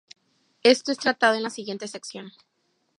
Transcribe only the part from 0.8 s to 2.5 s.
es tratado en la siguiente sección.